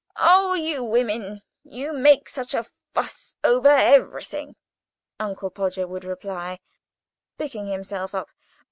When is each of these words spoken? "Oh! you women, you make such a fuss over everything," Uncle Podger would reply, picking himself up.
"Oh! 0.17 0.55
you 0.55 0.83
women, 0.83 1.43
you 1.63 1.93
make 1.93 2.27
such 2.27 2.55
a 2.55 2.63
fuss 2.63 3.35
over 3.43 3.67
everything," 3.69 4.55
Uncle 5.19 5.51
Podger 5.51 5.85
would 5.85 6.03
reply, 6.05 6.59
picking 7.37 7.67
himself 7.67 8.15
up. 8.15 8.29